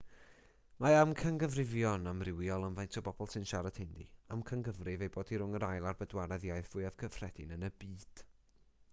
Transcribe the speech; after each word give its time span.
mae 0.83 0.95
amcangyfrifon 0.99 2.11
amrywiol 2.11 2.63
am 2.69 2.77
faint 2.79 2.95
o 3.01 3.03
bobl 3.07 3.29
sy'n 3.33 3.45
siarad 3.51 3.77
hindi 3.81 4.05
amcangyfrif 4.35 5.03
ei 5.07 5.11
bod 5.17 5.33
hi 5.33 5.39
rhwng 5.41 5.57
yr 5.59 5.65
ail 5.67 5.85
a'r 5.91 5.99
bedwaredd 5.99 6.47
iaith 6.49 6.71
fwyaf 6.71 6.97
cyffredin 7.03 7.53
yn 7.59 7.69
y 7.69 7.73
byd 7.85 8.25